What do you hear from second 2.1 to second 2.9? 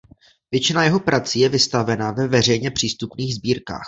ve veřejně